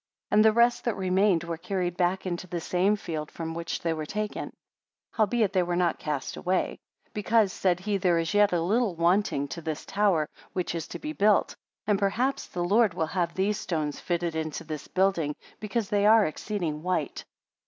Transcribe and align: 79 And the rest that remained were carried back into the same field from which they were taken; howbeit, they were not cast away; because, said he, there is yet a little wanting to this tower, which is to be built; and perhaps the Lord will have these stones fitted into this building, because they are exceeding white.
79 0.31 0.37
And 0.39 0.45
the 0.45 0.57
rest 0.57 0.83
that 0.85 0.97
remained 0.97 1.43
were 1.43 1.57
carried 1.57 1.95
back 1.95 2.25
into 2.25 2.47
the 2.47 2.59
same 2.59 2.95
field 2.95 3.29
from 3.29 3.53
which 3.53 3.81
they 3.83 3.93
were 3.93 4.07
taken; 4.07 4.51
howbeit, 5.11 5.53
they 5.53 5.61
were 5.61 5.75
not 5.75 5.99
cast 5.99 6.35
away; 6.37 6.79
because, 7.13 7.53
said 7.53 7.81
he, 7.81 7.97
there 7.97 8.17
is 8.17 8.33
yet 8.33 8.51
a 8.51 8.63
little 8.63 8.95
wanting 8.95 9.47
to 9.49 9.61
this 9.61 9.85
tower, 9.85 10.27
which 10.53 10.73
is 10.73 10.87
to 10.87 10.97
be 10.97 11.13
built; 11.13 11.55
and 11.85 11.99
perhaps 11.99 12.47
the 12.47 12.63
Lord 12.63 12.95
will 12.95 13.05
have 13.05 13.35
these 13.35 13.59
stones 13.59 13.99
fitted 13.99 14.35
into 14.35 14.63
this 14.63 14.87
building, 14.87 15.35
because 15.59 15.89
they 15.89 16.07
are 16.07 16.25
exceeding 16.25 16.81
white. 16.81 17.23